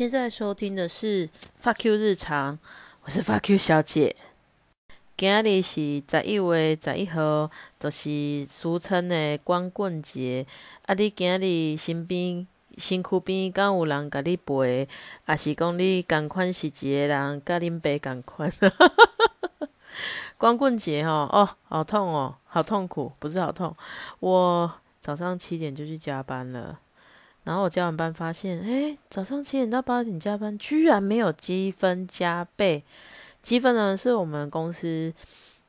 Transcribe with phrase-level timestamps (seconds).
[0.00, 1.28] 现在收听的是
[1.62, 2.58] Fuck You 日常，
[3.02, 4.16] 我是 Fuck You 小姐。
[5.14, 10.46] 今日是十一月十一号，就是俗称的光棍节。
[10.86, 12.46] 啊，你今日身边、
[12.78, 14.88] 身躯边敢有人甲你陪，
[15.26, 18.50] 还是讲你共款是一个人，甲恁爸共款？
[20.38, 23.76] 光棍节吼，哦，好痛哦，好痛苦，不是好痛。
[24.20, 26.78] 我早上七点就去加班了。
[27.42, 32.84] 然后我加完班发现，哎，早上七点到八点加班，居然没有积分加倍。
[33.40, 35.12] 积分呢，是我们公司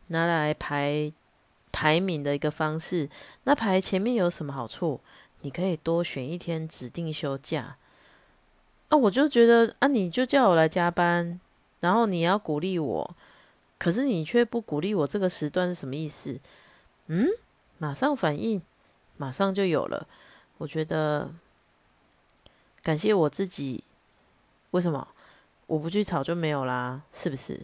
[0.07, 1.11] 拿来排
[1.71, 3.09] 排名的一个方式。
[3.45, 4.99] 那排前面有什么好处？
[5.39, 7.77] 你可以多选一天指定休假。
[8.89, 11.39] 啊，我就觉得啊，你就叫我来加班，
[11.79, 13.15] 然后你要鼓励我，
[13.79, 16.37] 可是你却不鼓励我，这个时段是什么意思？
[17.07, 17.27] 嗯，
[17.77, 18.61] 马上反应，
[19.15, 20.05] 马上就有了。
[20.57, 21.31] 我觉得。
[22.83, 23.83] 感谢我自己，
[24.71, 25.07] 为什么
[25.67, 27.01] 我不去吵就没有啦？
[27.13, 27.59] 是不是？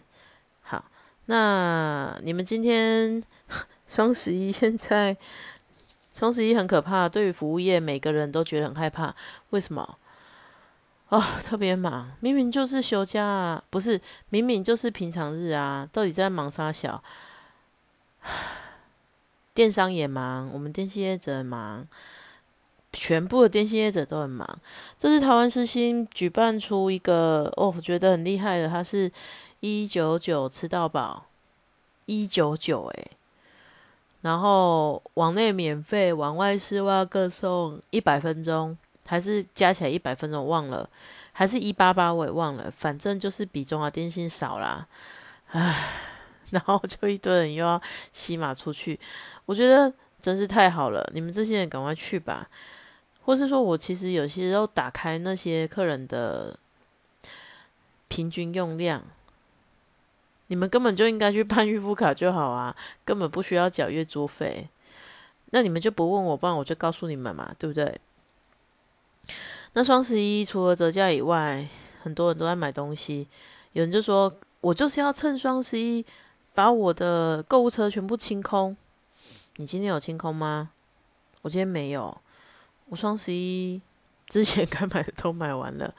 [0.62, 0.84] 好，
[1.26, 3.22] 那你们今天
[3.86, 5.16] 双十一现在
[6.14, 9.14] 双十一很可怕，对于服务业每个人都觉得很害怕。
[9.50, 9.98] 为什么？
[11.08, 16.70] 哦，特别忙，明明就是休假，啊，不是明明就是平常日啊，到底在忙啥？
[16.70, 17.02] 小
[19.54, 21.86] 电商也忙，我们电信业者忙。
[22.92, 24.58] 全部的电信业者都很忙。
[24.96, 29.10] 这是台湾私心举办出一个哦，我觉得很厉害的，它是
[29.60, 31.26] 一九九吃到饱，
[32.06, 33.10] 一九九诶，
[34.22, 40.88] 然后往内免费，往外室外各送一百分钟，还是加起来一百分钟，忘了，
[41.32, 44.86] 还是一八八我也忘了，反正就是比中华电信少啦。
[45.50, 45.90] 唉，
[46.50, 47.80] 然后就一堆人又要
[48.12, 48.98] 洗马出去，
[49.44, 52.48] 我觉得真是太好了，你们这些人赶快去吧。
[53.28, 56.58] 或是说，我其实有些时候打开那些客人的
[58.08, 59.02] 平均用量，
[60.46, 64.66] 你们根本就应该去办预付卡就好啊，根本不需要缴月租费。
[65.50, 68.00] 那你们就不问我，不然我就告诉你们嘛，对不对？
[69.74, 71.68] 那双十一除了折价以外，
[72.00, 73.28] 很多人都在买东西。
[73.72, 76.02] 有人就说，我就是要趁双十一
[76.54, 78.74] 把我的购物车全部清空。
[79.56, 80.70] 你今天有清空吗？
[81.42, 82.16] 我今天没有。
[82.90, 83.80] 我双十一
[84.26, 85.94] 之前该买的都买完了，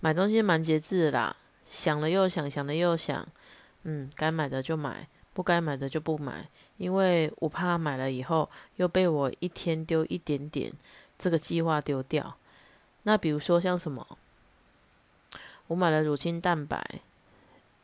[0.00, 3.26] 买东西蛮节制的啦，想了又想，想了又想，
[3.84, 10.72] 嗯，该买的就买，不该买的就不买，因为我怕买了以后又被我一天丢一点点
[11.16, 12.36] 这个计划丢掉。
[13.04, 14.04] 那比如说像什么，
[15.68, 16.84] 我买了乳清蛋白，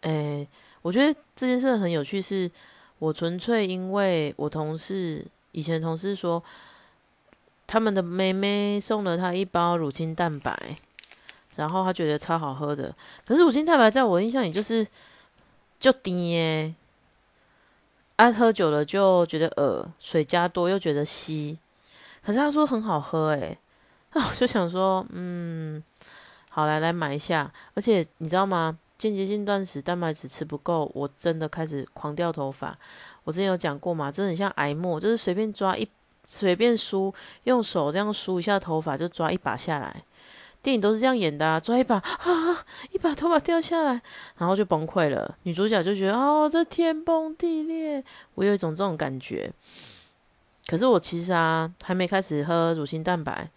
[0.00, 0.49] 诶，
[0.83, 2.50] 我觉得这件事很有趣，是
[2.99, 6.43] 我纯粹因为我同事以前同事说。
[7.70, 10.76] 他们的妹妹送了他一包乳清蛋白，
[11.54, 12.92] 然后他觉得超好喝的。
[13.25, 14.84] 可是乳清蛋白在我印象里就是
[15.78, 16.75] 就低耶，
[18.16, 21.60] 啊，喝久了就觉得呃，水加多又觉得稀。
[22.25, 23.56] 可是他说很好喝诶，
[24.14, 25.80] 那我就想说，嗯，
[26.48, 27.53] 好来来买一下。
[27.75, 28.76] 而且你知道吗？
[28.98, 32.76] 间接性断食，蛋白质吃不够，我真的开始狂掉头发。
[33.22, 35.88] 我之前有讲过嘛，真的很像挨沫，就是随便抓一。
[36.32, 40.04] 随便梳，用手这样梳一下头发，就抓一把下来。
[40.62, 44.00] 电影都是这样演的，啊，抓一把啊，一把头发掉下来，
[44.36, 45.36] 然后就崩溃了。
[45.42, 48.04] 女主角就觉得哦，这天崩地裂。
[48.36, 49.52] 我有一种这种感觉。
[50.68, 53.50] 可是我其实啊，还没开始喝乳清蛋白，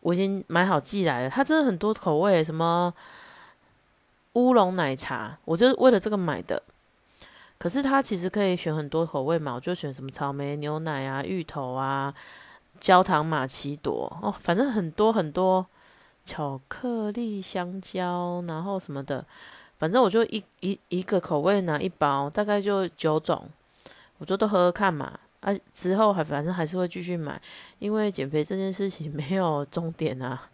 [0.00, 1.30] 我已经买好寄来了。
[1.30, 2.92] 它真的很多口味，什么
[4.34, 6.62] 乌龙奶茶，我就是为了这个买的。
[7.64, 12.12] 可是它其实可以选很多口味嘛，我就选什么草莓牛奶啊、芋头啊、
[12.78, 15.66] 焦糖玛奇朵哦，反正很多很多
[16.26, 19.24] 巧克力香蕉，然后什么的，
[19.78, 23.48] 反正我就一一一个口味拿一包，大概就九种，
[24.18, 25.18] 我就都喝喝看嘛。
[25.40, 27.40] 啊，之后还反正还是会继续买，
[27.78, 30.50] 因为减肥这件事情没有终点啊。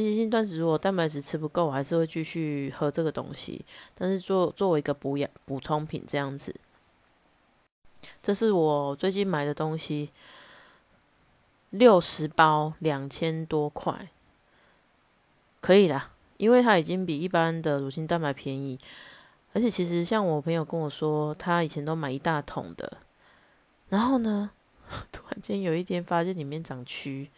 [0.00, 3.62] 间歇性断食，如果蛋白质吃不够，我还是会继续喝这个东西。
[3.94, 6.54] 但是做作为一个补养补充品这样子，
[8.22, 10.10] 这是我最近买的东西，
[11.68, 14.08] 六十包两千多块，
[15.60, 18.78] 可以啦，因为它已经比一般的乳清蛋白便宜。
[19.52, 22.96] 而且其实像我朋友跟我说，他以前都买一大桶的，
[23.90, 24.52] 然后呢，
[25.12, 27.28] 突然间有一天发现里面长蛆。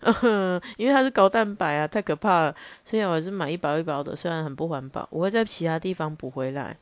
[0.76, 2.54] 因为它是高蛋白啊，太可怕了。
[2.84, 6.76] 所以我还是买一包一包的，虽然很不环保，我会在其他地方补回来。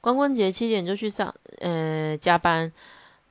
[0.00, 2.72] 光棍节七点就去上，呃，加班，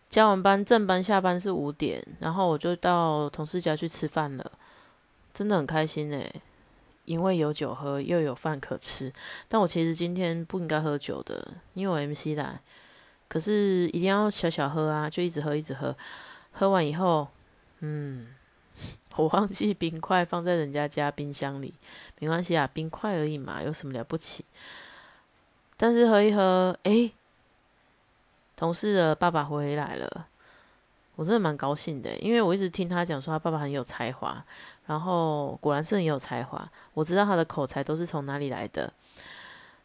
[0.10, 4.52] 加完班正班下班是五点，然后我就到同事家去吃饭了，
[5.34, 6.42] 真的很开心诶。
[7.06, 9.12] 因为有酒喝，又有饭可吃。
[9.48, 12.62] 但我其实今天不应该喝酒的，因为我 MC 来。
[13.28, 15.96] 可是一定要小小喝啊，就一直喝，一直喝。
[16.52, 17.28] 喝完以后，
[17.80, 18.28] 嗯，
[19.16, 21.74] 我忘记冰块放在人家家冰箱里，
[22.20, 24.46] 没关系啊，冰块而已嘛，有什么了不起？
[25.78, 27.14] 但是喝一喝，诶，
[28.56, 30.28] 同事的爸爸回来了，
[31.16, 34.44] 我真的蛮高兴的，因为我一直听他讲说他爸爸很有才华。
[34.86, 38.92] 然后果然是很有才华，我知道他的口才都是从哪里来的。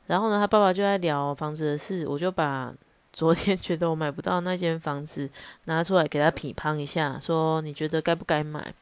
[0.06, 2.72] 然后呢，他爸爸就在聊房子的事，我就把
[3.12, 5.28] 昨天觉得我买不到那间房子
[5.64, 8.72] 拿出来给他批判一下，说你觉得该不该买？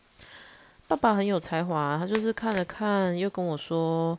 [0.92, 4.18] 爸爸很有才华，他就是看了看，又跟我说，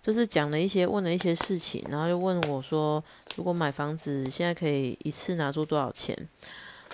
[0.00, 3.02] 就是讲了一些，问了一些事情，然后又问我说，
[3.34, 6.16] 如果买房子现在可以一次拿出多少钱？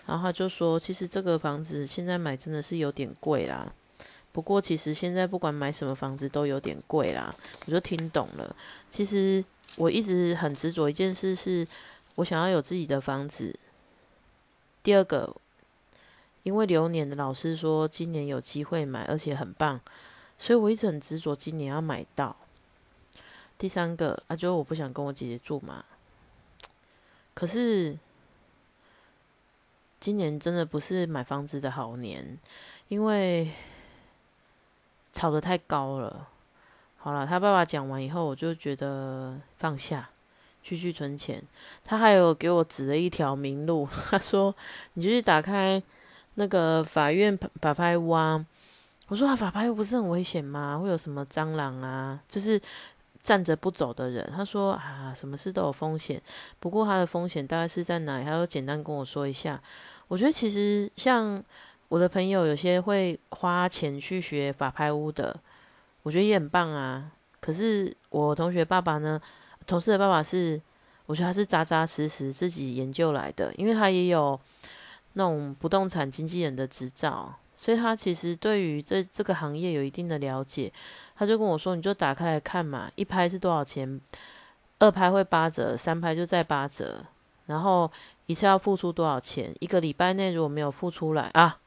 [0.06, 3.70] 然后他就说，其实这个房子现在买真的是有点贵啦。
[4.32, 7.34] 不过，其实现在不管买什么房子都有点贵啦，
[7.66, 8.56] 我就听懂了。
[8.90, 9.44] 其实
[9.76, 11.68] 我一直很执着一件事，是
[12.14, 13.54] 我想要有自己的房子。
[14.82, 15.36] 第二个，
[16.48, 19.78] 因为流年的老师说今年有机会买，而且很棒，
[20.38, 22.34] 所以我一直很执着今年要买到。
[23.58, 25.84] 第三个啊，就我不想跟我姐姐住嘛。
[27.34, 27.98] 可是
[30.00, 32.38] 今年真的不是买房子的好年，
[32.88, 33.52] 因为。
[35.10, 36.28] 炒得太高了，
[36.98, 40.10] 好了，他爸爸讲完以后，我就觉得放下，
[40.62, 41.42] 继续存钱。
[41.82, 44.54] 他还有给我指了一条明路，他说
[44.94, 45.82] ：“你就去打开
[46.38, 48.46] 那个法院法拍屋啊。”
[49.08, 50.78] 我说：“啊，法拍屋不是很危险吗？
[50.78, 52.18] 会有什么蟑螂啊？
[52.28, 52.60] 就是
[53.22, 56.20] 站着不走的人。”他说：“啊，什么事都有风险，
[56.58, 58.24] 不过他的风险大概是在哪里？
[58.24, 59.60] 他就简单跟我说一下。
[60.08, 61.42] 我觉得其实像。
[61.90, 65.34] 我的朋友有些会花钱去学法拍屋的，
[66.02, 67.10] 我觉得也很棒啊。
[67.40, 69.18] 可是我同学爸爸呢，
[69.66, 70.60] 同事的爸爸是，
[71.06, 74.38] 我觉得他是扎扎实实自己研究来的，因为他也有
[75.14, 80.72] 那种不动产经纪人的执照，所以他其实对于这这个行业有一定的了解。
[81.16, 84.00] 他就跟我说：“你就打开来看嘛，一拍是多少钱？
[84.78, 87.04] 二拍会八折，三拍就再八折，
[87.46, 87.90] 然后
[88.26, 89.52] 一次要付出多少钱？
[89.58, 91.58] 一个礼拜内如果没有付出来啊。”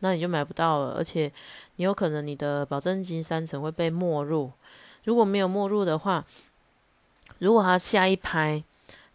[0.00, 1.32] 那你就买不到了，而且
[1.74, 4.52] 你有可能你的保证金三成会被没入。
[5.02, 6.24] 如果没有没入的话，
[7.40, 8.62] 如果他下一拍，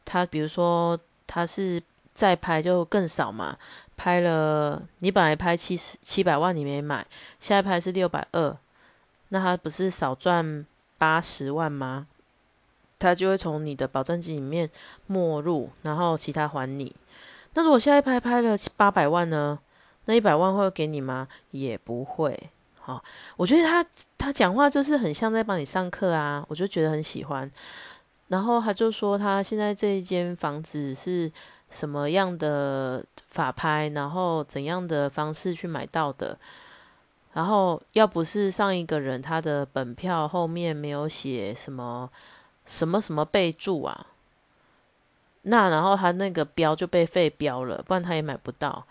[0.04, 1.82] 他比如说他是
[2.14, 3.58] 再拍就更少嘛，
[3.98, 7.06] 拍了你本来拍七十七百万你没买，
[7.40, 8.58] 下一拍是六百二，
[9.30, 10.66] 那他不是少赚
[10.98, 12.08] 八十万吗？
[13.00, 14.70] 他就会从你的保证金里面
[15.08, 16.96] 没入，然后其他还你。
[17.54, 19.60] 那如果下一拍拍了八百万呢？
[20.06, 21.28] 那一百万会给你吗？
[21.52, 22.50] 也不会。
[22.80, 23.04] 好，
[23.38, 23.86] 我觉得他
[24.18, 27.50] 他讲话就是很像在帮你上课啊，我就觉得很喜欢。
[28.28, 31.32] 然后他就说他现在这一间房子是
[31.74, 36.38] 什么样的法拍，然后怎样的方式去买到的。
[37.34, 42.08] 然后要不是上一个人他的本票后面没有写什么
[42.64, 44.06] 什么什么备注啊，
[45.42, 48.86] 那然后他那个标就被废标了，不然他也买不到。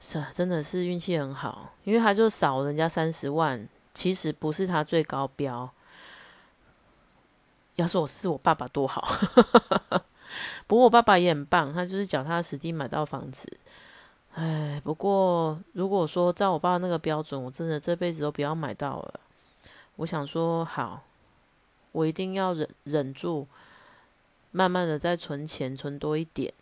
[0.00, 5.70] 是，真的是运气很好，因为他就少人家三十万，其实不是他最高标。
[7.76, 9.08] 要是我是我爸爸多好，
[10.66, 13.50] 不过我爸爸也很棒，他就是脚踏实地买到房子。
[14.34, 19.20] 唉，不过如果说照我爸那个标准，我真的这辈子都不要买到了。
[19.96, 21.02] 我想说，好，
[21.92, 23.46] 我一定要忍忍住，
[24.50, 26.52] 慢慢的再存钱，存多一点。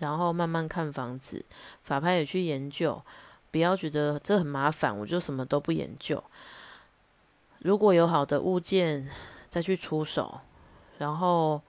[0.00, 1.44] 然后慢慢看房子，
[1.82, 3.02] 法拍也去研究，
[3.50, 6.22] 不要觉得这很麻烦，我就什么都不研究。
[7.58, 9.08] 如果有好的物件，
[9.48, 10.40] 再去出手，
[10.98, 11.60] 然后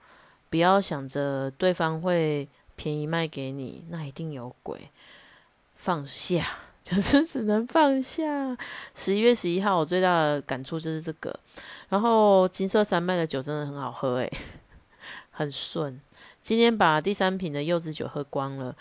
[0.50, 4.90] 不要想着对方会便宜卖给你，那一定有鬼。
[5.76, 6.44] 放下，
[6.84, 8.58] 就是只能放下。
[8.94, 11.34] 十一月十一号，我最大的感触就是这个。
[11.88, 14.30] 然后金色山脉的酒真的很好喝，诶，
[15.30, 15.98] 很顺。
[16.42, 18.76] 今天把第三瓶的柚子酒喝光了，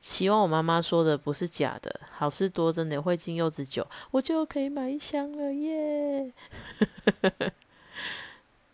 [0.00, 2.00] 希望我妈妈说的不是假的。
[2.10, 6.32] 好事多真的会进柚子酒，我就可以买一箱了耶！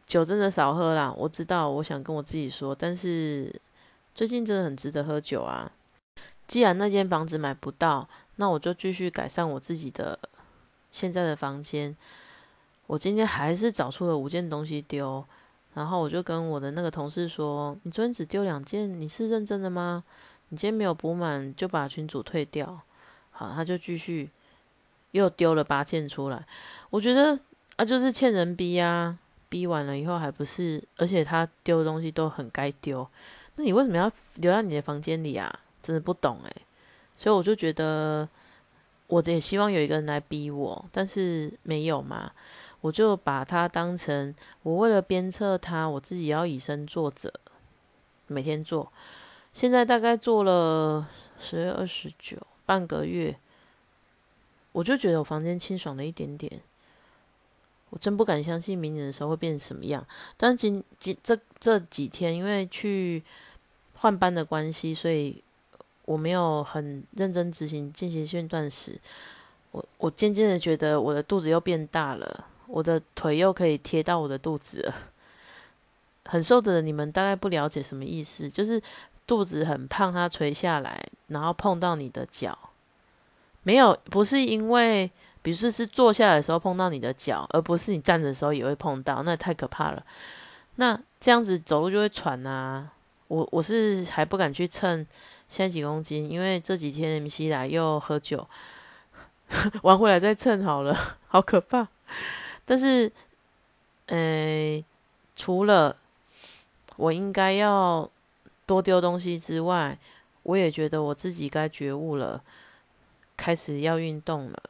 [0.06, 3.52] 酒真的少喝啦，我知道，我想跟我自己说，但是
[4.14, 5.70] 最近真的很值得喝酒啊。
[6.46, 10.18] 既然那间房子买不到，那我就继续改善我自己的
[10.92, 11.96] 现在的房间。
[12.86, 15.24] 我今天还是找出了五件东西丢。
[15.74, 20.02] 然后我就跟我的那个同事说：“你昨天只丢两件，你是认真的吗？
[20.48, 22.80] 你今天没有补满，就把群主退掉。”
[23.30, 24.30] 好，他就继续
[25.10, 26.46] 又丢了八件出来。
[26.88, 27.38] 我觉得
[27.76, 29.18] 啊，就是欠人逼啊，
[29.48, 33.08] 逼完了以后还不是，而且他丢东西都很该丢，
[33.56, 35.60] 那你为什么要留在你的房间里啊？
[35.82, 36.56] 真的不懂诶。
[37.16, 38.28] 所以我就觉得，
[39.06, 42.32] 我也希望有一个人来逼我，但是没有嘛，
[42.80, 47.32] 我就把它当成我为了鞭策他，我自己要以身作则，
[48.26, 48.92] 每天做。
[49.52, 52.36] 现在大概做了十月二十九
[52.66, 53.38] 半个月，
[54.72, 56.60] 我就觉得我房间清爽了一点点。
[57.90, 60.04] 我真不敢相信明年的时候会变成什么样。
[60.36, 63.22] 但今今这这几天，因为去
[63.94, 65.42] 换班的关系，所以
[66.04, 69.00] 我没有很认真执行间歇性断食。
[69.72, 74.94] 我我渐渐的觉得我的肚子又变大了，我的腿又可以贴到我的肚子了。
[76.24, 78.82] 很瘦的，你们大概不了解什么意思，就是。
[79.28, 82.56] 肚子很胖，它垂下来，然后碰到你的脚，
[83.64, 85.10] 没有，不是因为，
[85.46, 90.04] 比如说是坐下来的时候碰到你的脚，而不是你站着的时候也会碰到，那太可怕了。
[90.74, 92.90] 那这样子走路就会喘啊。
[93.28, 95.06] 我我是还不敢去称
[95.46, 98.44] 现在几公斤，因为这几天 M C 来又喝酒，
[99.82, 101.86] 玩回来再称好了，好可怕。
[102.64, 103.12] 但是，
[104.06, 104.84] 呃，
[105.36, 105.96] 除了
[106.96, 108.10] 我应该要。
[108.66, 109.96] 多丢东西之外，
[110.42, 112.42] 我也觉得我自己该觉悟了，
[113.36, 114.60] 开始要运动了。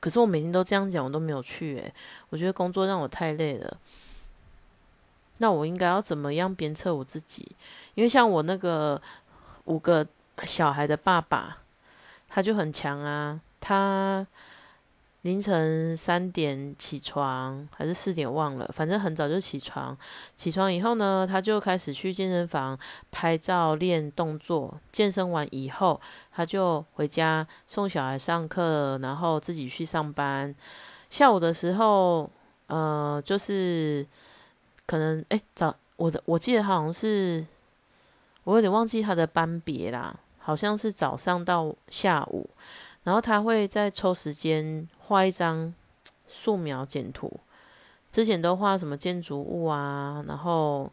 [0.00, 1.76] 可是我每天都这样讲，我都没有去。
[1.78, 1.94] 诶，
[2.30, 3.76] 我觉得工作让我太累了。
[5.38, 7.54] 那我应该要怎么样鞭策我自己？
[7.94, 9.00] 因为像我那个
[9.66, 10.06] 五个
[10.42, 11.58] 小孩的爸爸，
[12.28, 14.26] 他就很强啊，他。
[15.22, 19.96] 凌晨三点起床还是四点忘了，反正很早就起床。
[20.34, 22.78] 起床以后呢，他就开始去健身房
[23.10, 24.74] 拍照练动作。
[24.90, 26.00] 健身完以后，
[26.32, 30.54] 他就回家送小孩上课，然后自己去上班。
[31.10, 32.30] 下午的时候，
[32.68, 34.06] 呃，就是
[34.86, 37.44] 可能哎早我的我记得好像是
[38.44, 42.48] 我有点忘记他的班别啦，好像是早上到下午。
[43.04, 45.72] 然后他会再抽时间画一张
[46.28, 47.40] 素描简图，
[48.10, 50.90] 之前都画什么建筑物啊，然后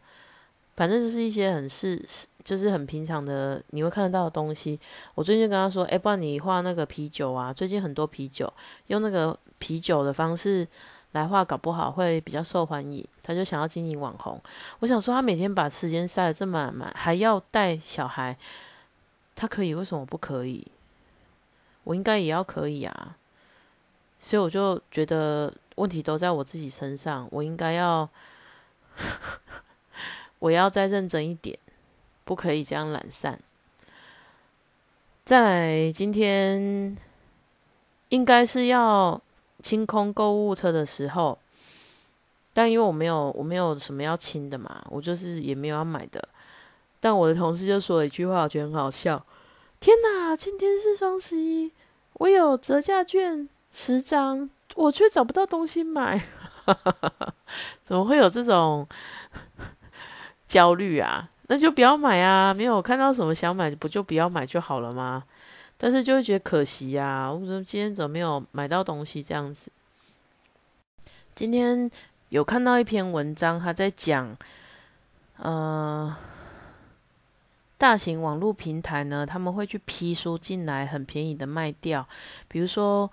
[0.76, 2.02] 反正就是一些很是
[2.44, 4.80] 就是很平常的你会看得到的东西。
[5.16, 8.52] 我最近就跟他说，哎，不然你画那个啤酒啊，最近很多啤酒，
[8.88, 10.66] 用那个啤酒的方式
[11.12, 13.06] 来画，搞不好会比较受欢迎。
[13.22, 14.42] 他就想要经营网红，
[14.80, 18.38] 我想说他每天把时间塞得这么满，还要带小孩，
[19.36, 20.66] 他可以，为什么不可以？
[21.88, 23.16] 我应该也要可以啊，
[24.20, 28.10] 所以我就觉得问题都在我自己身上，我应该要，
[30.40, 31.58] 我要再认真一点，
[32.26, 33.40] 不可以这样懒散。
[35.24, 36.98] 在今天
[38.10, 39.22] 应该是要
[39.64, 41.40] 清空购物车的时候，
[42.54, 46.28] 但因为我没有我没有什么要清的嘛，我就是也没有要买的。
[47.00, 49.26] 但我的同事就说了一句话，我觉得很好笑。
[49.80, 51.72] 天哪，今天是双十一，
[52.14, 56.22] 我有折价券十张，我却找不到东西买，
[57.84, 58.88] 怎么会有这种
[60.48, 61.30] 焦虑啊？
[61.50, 62.54] 那就不要买啊！
[62.54, 65.24] 没有看到什么想买，不就不要买就好了吗？
[65.78, 69.24] 但是就会觉得可惜呀，为什么今天怎么没有买到东西？
[69.24, 69.72] 这样子，
[71.36, 71.90] 今天
[72.30, 74.36] 有看到一篇文章，他在讲，
[75.38, 76.16] 呃。
[77.78, 82.08] 大型网络平台呢，他们会去批书进来，很便宜的卖掉。
[82.48, 83.08] 比如说，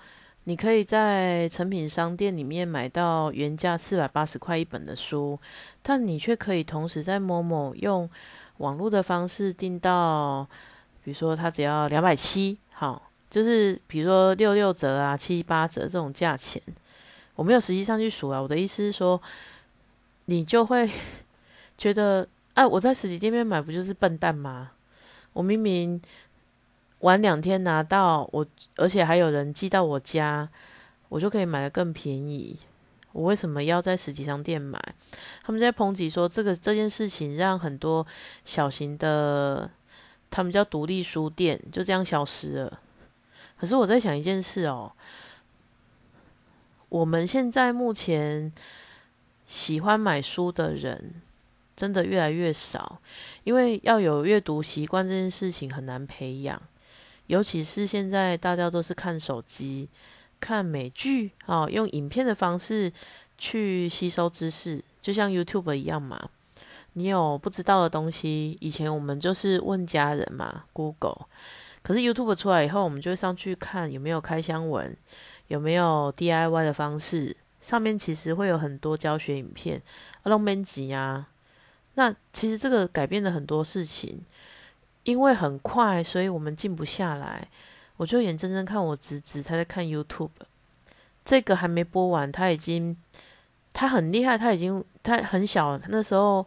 [0.44, 5.38] 你可以在成品商店里面买到原价四百八十块一本的书，
[5.82, 8.08] 但你却可以同时在某某用
[8.56, 10.48] 网络的方式订到，
[11.02, 16.62] 比如说它只要两百七，好，就是比如说六六折啊、七八折这种价钱。
[17.34, 19.20] 我没有实际上去数啊，我的意思是说，
[20.24, 20.90] 你就会
[21.76, 22.26] 觉得。
[22.54, 24.70] 哎，我在实体店面买不就是笨蛋吗？
[25.32, 26.00] 我明明
[27.00, 28.46] 晚两天拿到，我
[28.76, 30.48] 而且还有人寄到我家，
[31.08, 32.58] 我就可以买的更便宜。
[33.10, 34.80] 我为什么要在实体商店买？
[35.42, 38.06] 他们在抨击说，这个这件事情让很多
[38.44, 39.68] 小型的，
[40.30, 42.80] 他们叫独立书店，就这样消失了。
[43.56, 44.92] 可是我在想一件事哦，
[46.88, 48.52] 我们现在目前
[49.44, 51.22] 喜欢买书的人。
[51.76, 53.00] 真的越来越少，
[53.42, 56.60] 因为要有阅读习惯这件事情很难培养，
[57.26, 59.88] 尤其是现在大家都是看手机、
[60.38, 62.92] 看美剧啊，用影片的方式
[63.36, 66.30] 去吸收知识，就像 YouTube 一样嘛。
[66.96, 71.26] 你有不知道的东西，以前我们就是问家人嘛，Google。
[71.82, 74.96] 可是 YouTube 出来以后，我们就上去看有没有开箱文，
[75.48, 77.36] 有没有 DIY 的方式。
[77.60, 79.82] 上面其实会有很多教学影片，
[80.22, 81.30] 弄编辑啊。
[81.94, 84.20] 那其实这个改变了很多事情，
[85.04, 87.48] 因为很快，所以我们静不下来。
[87.96, 90.30] 我就眼睁睁看我侄子他在看 YouTube，
[91.24, 92.96] 这个还没播完，他已经
[93.72, 96.44] 他很厉害，他已经他很小，那时候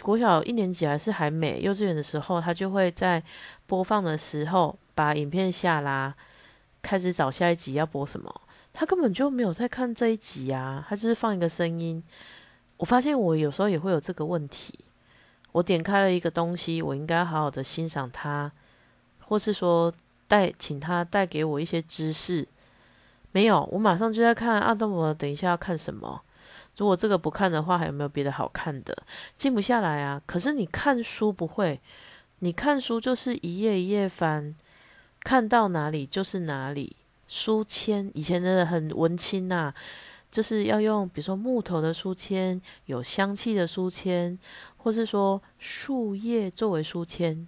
[0.00, 3.22] 国小一年级还是还没幼稚园的时候，他就会在
[3.66, 6.14] 播放的时候把影片下拉，
[6.80, 8.40] 开始找下一集要播什么。
[8.72, 12.02] 他根本就没有在看这一集啊，他就是放一个声音。
[12.76, 14.74] 我发现我有时候也会有这个问题，
[15.52, 18.50] 我点开了一个东西，我应该好好的欣赏它，
[19.20, 19.92] 或是说
[20.26, 22.48] 带请他带给我一些知识。
[23.32, 26.22] 没有，我马上就在看啊，那我等一下要看什么？
[26.76, 28.96] 如果这个不看的话，还有没有别的好看的？
[29.36, 30.20] 静不下来啊。
[30.26, 31.80] 可是你看书不会，
[32.40, 34.54] 你看书就是一页一页翻，
[35.20, 36.96] 看到哪里就是哪里。
[37.26, 39.72] 书签以前真的很文青呐。
[40.34, 44.36] 就是要用，比如说木头的书签，有香气的书签，
[44.76, 47.46] 或是说树叶作为书签，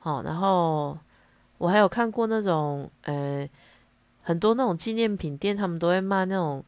[0.00, 0.98] 好，然后
[1.56, 3.48] 我还有看过那种，呃，
[4.22, 6.64] 很多那种纪念品店，他们都会卖那种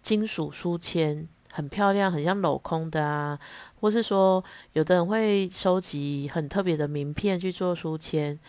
[0.00, 3.38] 金属书签，很漂亮，很像镂空的啊，
[3.78, 8.40] 或是说有的人会收集很特别的名片去做书签。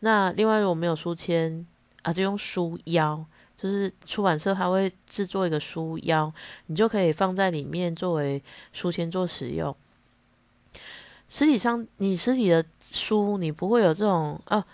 [0.00, 1.66] 那另外如果没有书签
[2.00, 3.26] 啊，就用书腰。
[3.56, 6.30] 就是出版社它会制作一个书腰，
[6.66, 9.74] 你就可以放在里面作为书签做使用。
[11.28, 14.64] 实体上，你实体的书你不会有这种啊，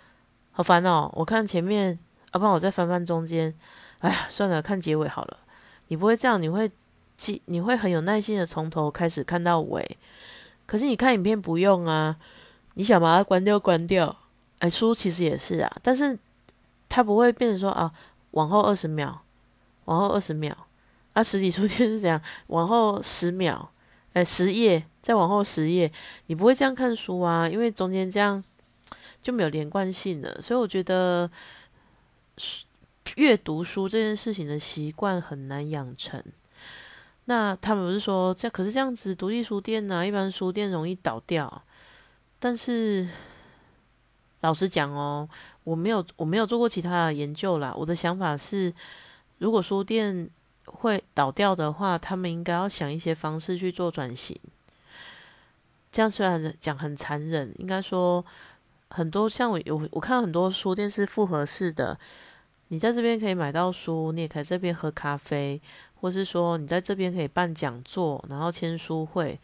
[0.50, 1.08] 好烦哦！
[1.14, 1.96] 我看前面，
[2.32, 3.54] 啊不然我再翻翻中间。
[4.00, 5.38] 哎呀，算了，看结尾好了。
[5.86, 6.70] 你不会这样，你会
[7.16, 9.96] 记，你会很有耐心的从头开始看到尾。
[10.66, 12.16] 可是你看影片不用啊，
[12.74, 14.16] 你想把它关掉关掉。
[14.58, 16.18] 哎，书其实也是啊，但是
[16.88, 17.92] 它不会变成说啊。
[18.32, 19.22] 往后二十秒，
[19.86, 20.54] 往后二十秒，
[21.14, 22.20] 啊，实体书店是这样？
[22.48, 23.72] 往后十秒，
[24.12, 25.90] 哎，十页，再往后十页，
[26.26, 28.42] 你不会这样看书啊，因为中间这样
[29.22, 30.42] 就没有连贯性了。
[30.42, 31.30] 所以我觉得
[33.16, 36.22] 阅读书这件事情的习惯很难养成。
[37.26, 41.62] 那他们不是说这可是这样子，独立书店呢，一般书店容易倒掉，
[42.38, 43.09] 但是。
[44.42, 45.28] 老实讲哦，
[45.64, 47.72] 我没有我没有做过其他的研究啦。
[47.77, 48.75] 我的想法是，
[49.38, 50.29] 如果书店
[50.64, 54.37] 会倒掉的话，他们应该要想一些方式去做转型。
[55.90, 58.25] 这样虽然讲很残忍，应该说
[58.88, 61.96] 很多像我有我看到很多书店是复合式的，
[62.68, 65.61] 你在这边可以买到书，你也可以这边喝咖啡，
[66.01, 69.38] 或是说你在这边可以办讲座，然后签书会，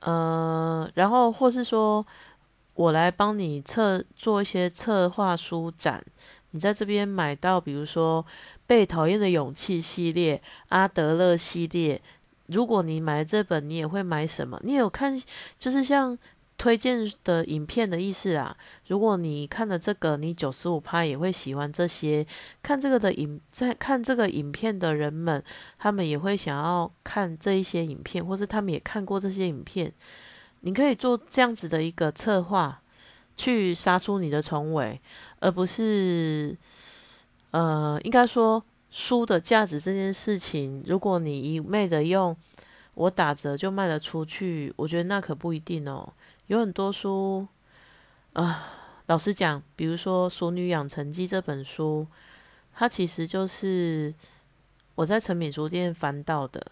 [0.00, 2.06] 呃，然后或是说。
[2.74, 6.04] 我来帮你策做一些策划书展，
[6.52, 8.24] 你在这边买到，比如说
[8.66, 12.00] 《被讨厌的勇气》系列、阿德勒系列。
[12.46, 14.60] 如果你买这本，你也会买什么？
[14.64, 15.20] 你有看，
[15.58, 16.18] 就是像
[16.58, 18.56] 推荐的影片的意思啊。
[18.88, 22.26] 如果你看了这个，你九十五趴也会喜欢这些。
[22.62, 25.42] 看这个的影，在看这个影片的人们，
[25.78, 29.92] 他们也会想要看这一些影片，或是他们也看过这些影片。
[30.62, 32.80] 你可以做这样子的一个策划，
[33.36, 35.00] 去杀出你的重围，
[35.40, 36.56] 而不是，
[37.50, 42.36] 呃，应该说书的价值这件事情，如果你一昧的用
[42.94, 46.12] 我打折就卖得出去，我觉得那可不一定哦。
[46.46, 47.46] 有很多书，
[48.34, 48.68] 啊，
[49.06, 52.06] 老实讲，比如说《熟女养成记》这本书，
[52.72, 54.14] 它其实就是
[54.94, 56.64] 我在成品书店翻到的，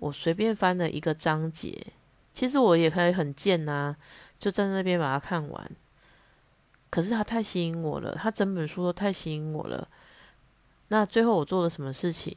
[0.00, 1.92] 我随便翻了一个章节。
[2.40, 3.94] 其实我也可以很贱呐，
[4.38, 5.70] 就站在那边把它看完。
[6.88, 9.86] 可是它太吸引我了，它整本书都太吸引我了。
[10.88, 12.34] 那最后我做了什么事情？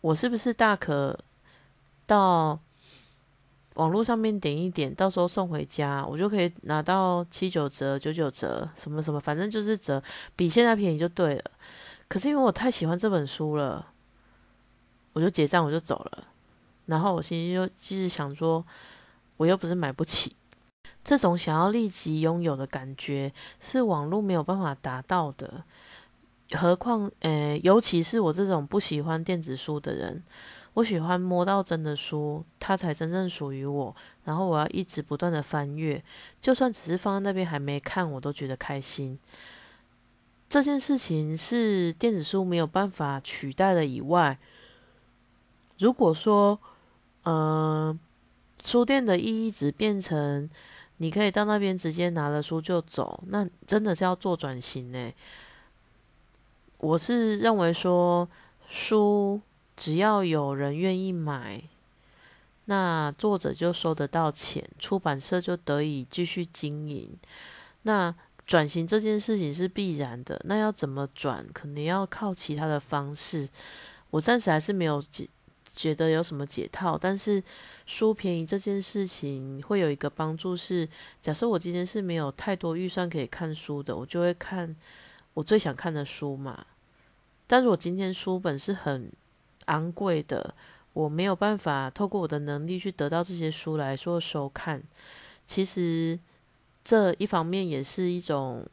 [0.00, 1.16] 我是不是大可
[2.08, 2.58] 到
[3.74, 10.02] 网络上面点一点，到时候送回家，我就可以拿到七九折、九九折，什么什么，反正就是折，
[10.34, 11.52] 比现在便宜就对了。
[12.08, 13.92] 可是因为我太喜欢这本书了，
[15.12, 16.26] 我就结账，我就走了。
[16.86, 18.64] 然后我心里就继续想说，
[19.36, 20.34] 我又不是买不起，
[21.04, 25.64] 这种想要立即拥有的感觉是网络没有办法达到的。
[26.52, 30.22] 何况，呃，尤其是我这种不喜欢电子书的人，
[30.74, 33.94] 我喜欢摸到真的书，它才真正属于我。
[34.24, 36.02] 然后我要一直不断的翻阅，
[36.40, 39.18] 就算只是放在那边还没看，我都觉得开心。
[40.48, 43.84] 这件事情是电子书没有办法取代的。
[43.84, 44.38] 以外，
[45.78, 46.60] 如果说，
[47.26, 47.98] 呃，
[48.62, 50.48] 书店的意义只变成
[50.98, 55.12] 你可以到那边直接拿了书就走，那真的是要做转型呢。
[56.78, 58.28] 我是认为说，
[58.68, 59.40] 书
[59.76, 61.64] 只要有人愿意买，
[62.66, 67.10] 那作者就收得到钱，出版社就得以继续经营。
[67.82, 68.14] 那
[68.46, 73.48] 转型这件事情是必然的，那要怎么转，可能要靠其他的方式。
[74.10, 75.02] 我暂时还是没有
[75.76, 77.40] 觉得有什么解套，但是
[77.84, 80.88] 书便宜这件事情会有一个帮助是，
[81.22, 84.74] 假设我今天是没有太多预算可以看书的，我就会看
[85.34, 86.66] 我最想看的书嘛。
[87.46, 89.12] 但如果今天书本是很
[89.66, 90.54] 昂贵的，
[90.94, 94.82] 我没有办法透过我的能力去得到这些书来说收看，
[95.46, 96.18] 其实。
[96.88, 98.64] 这一方面也是一种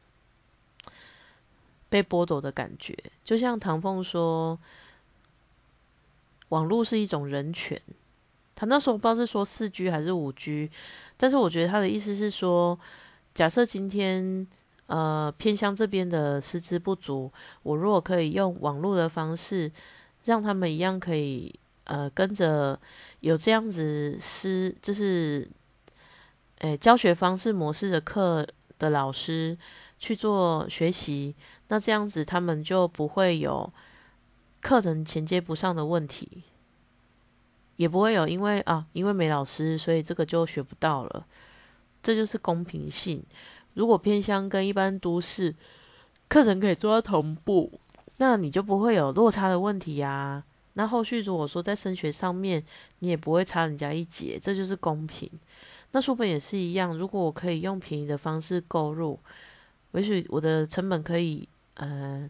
[1.90, 4.56] 被剥夺的感觉，就像唐凤说，
[6.54, 7.80] 网络是一种人权。
[8.56, 10.70] 他那时候不知道是说四 G 还是五 G，
[11.18, 12.80] 但是我觉得他的意思是说，
[13.34, 14.48] 假设今天
[14.88, 17.32] 呃偏乡这边的师资不足，
[17.64, 19.72] 我如果可以用网络的方式，
[20.26, 21.54] 让他们一样可以
[21.86, 22.80] 呃跟着
[23.22, 25.48] 有这样子师，就是。
[26.60, 28.48] 诶，教学方式模式的课
[28.80, 29.58] 的老师
[30.00, 31.36] 去做学习，
[31.68, 33.70] 那这样子他们就不会有
[34.64, 36.42] 课程衔接不上的问题，
[37.76, 41.28] 也不会有因为啊，因为没老师，所以这个就学不到了。
[42.02, 43.22] 这就是公平性。
[43.74, 45.54] 如果偏乡跟一般都市
[46.28, 47.80] 课程可以做到同步，
[48.18, 50.44] 那你就不会有落差的问题呀。
[50.74, 52.64] 那后续如果说在升学上面，
[53.00, 55.30] 你也不会差人家一截，这就是公平。
[55.92, 59.20] 那书本也是一样，如果我可以用便宜的方式购入，
[59.92, 62.30] 也许我的成本可以，呃，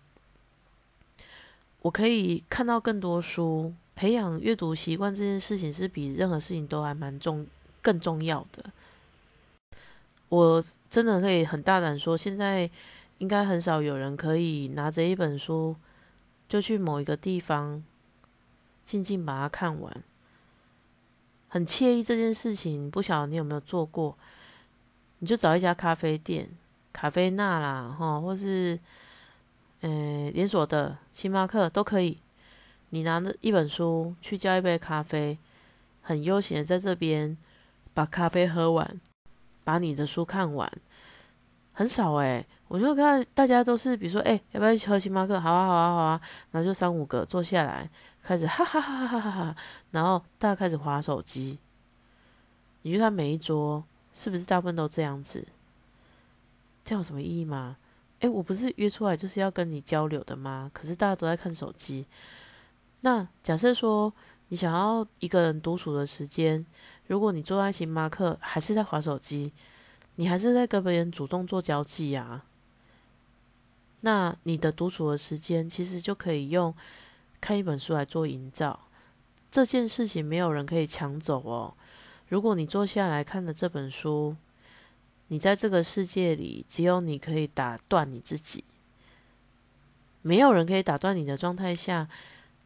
[1.84, 7.46] 我可以看到更多书，培养阅读习惯这件事情是比任何事情都还蛮重、
[7.82, 8.63] 更重要的。
[10.30, 12.69] 我真的可以很大胆说，现在
[13.17, 15.76] 应该很少有人可以拿着一本书
[16.48, 17.84] 就去某一个地方
[18.86, 20.04] 静静把它看完。
[21.50, 24.17] 很惬意这件事情，不晓得你有没有做过？
[25.19, 26.50] 你就找一家咖啡店，
[26.93, 28.80] 咖啡那啦，哈，或是，
[29.84, 32.17] 呃，连锁的星巴克都可以。
[32.91, 35.38] 你拿着一本书去叫一杯咖啡，
[36.02, 37.38] 很悠闲的在这边
[37.93, 39.02] 把咖啡喝完，
[39.65, 40.72] 把你的书看完，
[41.74, 45.38] 很少诶，我就看大家都是，比如说，哎，要不要去喝星巴克？
[45.38, 47.89] 好啊，好啊，好啊，然后就三五个坐下来。
[48.22, 49.56] 开始哈哈哈哈哈哈，
[49.91, 51.60] 然后大家开始划手机。
[52.84, 55.46] 你去看每一桌是不是大部分都这样子？
[56.86, 57.76] 这样有什么意义吗？
[58.23, 60.71] 诶，我不是约出来就是要跟你交流的吗？
[60.73, 62.05] 可是大家都在看手机。
[63.01, 64.13] 那假设说
[64.47, 66.65] 你想要一个人独处的时间，
[67.07, 69.51] 如果你坐在星巴克还是在划手机，
[70.15, 72.45] 你还是在跟别人主动做交际啊？
[73.99, 76.73] 那你的独处的时间其实就可以用。
[77.41, 78.88] 看一本书来做营造，
[79.51, 81.73] 这件事情没有人可以抢走哦。
[82.29, 84.38] 如果你坐下来看的这本书，
[85.34, 88.63] 你在这个世界里只有你可以打断你自己，
[90.22, 92.08] 没有人可以打断你的状态下，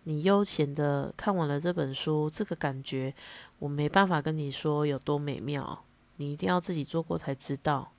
[0.03, 3.13] 你悠闲的看完了这本书，这个感觉
[3.59, 5.85] 我没办法跟你说有多美妙，
[6.17, 7.93] 你一定要自己做过才知道。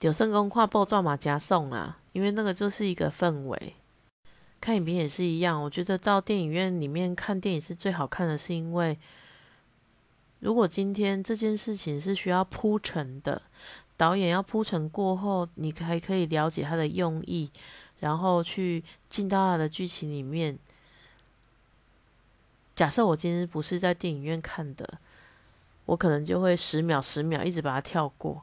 [0.00, 3.74] 有圣公跨步转马加送啊，因为那个就是一个氛围。
[4.58, 8.98] 看影片也是一样，我觉得到电影院里面看电影是最好看的，是因为
[10.42, 13.40] 如果今天这件事情是需要铺陈的，
[13.96, 17.48] 导演要铺陈过后，你还可以了解他的用意，
[18.00, 20.58] 然后去进到他的剧情里面。
[22.74, 24.98] 假设我今天不是在电影院看的，
[25.84, 28.42] 我可能就会十秒十秒一直把它跳过。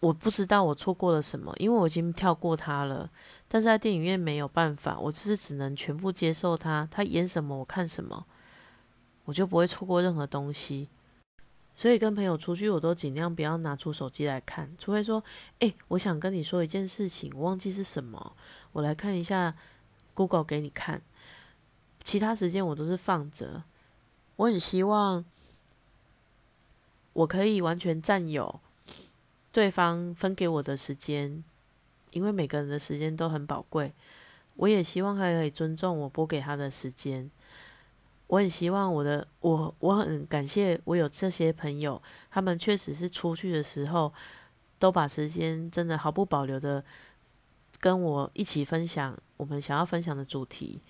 [0.00, 3.10] 我不知道我错过了什么，因为我已经跳过它了。
[3.48, 8.24] 但是在电影院没有办法，我就是只能全部接受他，他演什么我看什么，
[9.26, 10.88] 我就不会错过任何东西。
[11.74, 15.22] 所以跟朋友出去，我都尽量不要拿出手机来看，除非说，
[15.58, 18.34] 哎，我想跟你说一件事情，我忘记是什么，
[18.72, 19.54] 我来看一下
[20.14, 21.02] Google 给你看。
[22.02, 23.64] 其他时间我都是放着。
[24.36, 25.24] 我很希望
[27.12, 28.60] 我可以完全占有。
[29.52, 31.42] 对方分给我的时间，
[32.12, 33.94] 因为每个人的时间都很宝贵，
[34.54, 37.30] 我也希望他可以尊重我拨给他的时间。
[38.26, 44.12] 我很希望我的我我很感谢我有这些朋友，他们确实是出去的时候
[44.78, 46.84] 都把时间真的毫不保留的
[47.78, 50.82] 跟我一起分享我们想要分享的主题。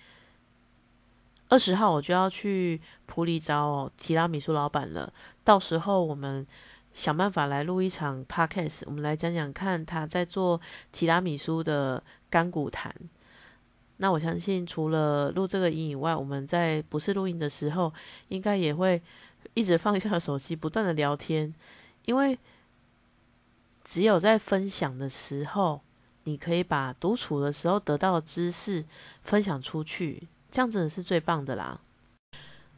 [1.49, 6.45] 二十号我就要去普里找提拉米苏老板了，到时候我们。
[6.93, 10.59] 想办法来录一场 podcast，我们来讲讲看他在做
[10.91, 12.91] 提拉米苏的干股谈。
[13.97, 17.91] 那我相信，除了录这个音以外，我们在不是录音的时候，
[18.29, 19.01] 应该也会
[19.53, 21.53] 一直放下手机，不断的聊天，
[22.05, 22.37] 因为
[23.83, 25.81] 只有在分享的时候，
[26.25, 28.85] 你可以把独处的时候得到的知识
[29.23, 31.79] 分享出去，这样子是最棒的啦。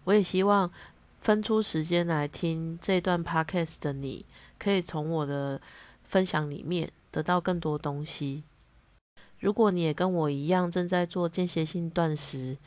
[0.06, 0.72] 我也希望
[1.20, 4.26] 分出时间来听这段 podcast 的你，
[4.58, 5.60] 可以从我的
[6.04, 8.44] 分享里面得到更多东西。
[9.40, 12.58] 如果你也跟我一样正在做间歇性断食，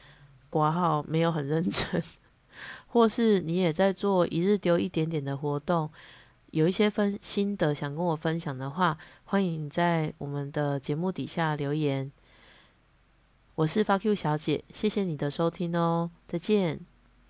[0.48, 2.02] 挂号没有很认真，
[2.88, 5.90] 或是你也在做一日丢一点点的活动，
[6.50, 12.11] 有一些分心得想跟我分享的话，欢迎在我们的节目底下留言。
[13.54, 16.91] 我是发 Q 小姐，谢谢你的收听哦，再见。